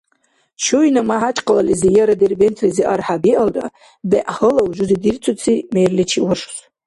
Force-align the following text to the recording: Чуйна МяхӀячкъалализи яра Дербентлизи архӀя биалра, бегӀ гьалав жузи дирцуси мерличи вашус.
Чуйна 0.63 1.01
МяхӀячкъалализи 1.09 1.89
яра 2.03 2.15
Дербентлизи 2.21 2.83
архӀя 2.93 3.17
биалра, 3.23 3.65
бегӀ 4.09 4.31
гьалав 4.37 4.69
жузи 4.77 4.97
дирцуси 5.03 5.53
мерличи 5.73 6.19
вашус. 6.25 6.55